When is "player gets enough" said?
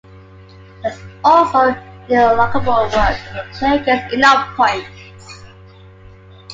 3.59-4.55